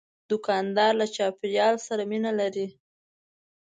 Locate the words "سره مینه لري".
1.87-2.67